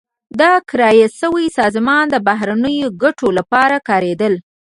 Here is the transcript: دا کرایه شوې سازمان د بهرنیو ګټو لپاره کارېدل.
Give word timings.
دا 0.41 0.53
کرایه 0.69 1.07
شوې 1.19 1.45
سازمان 1.59 2.05
د 2.09 2.15
بهرنیو 2.27 2.87
ګټو 3.03 3.27
لپاره 3.37 3.75
کارېدل. 3.89 4.33